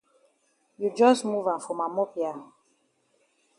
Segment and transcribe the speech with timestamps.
[0.81, 2.31] You jus move am for ma mop ya.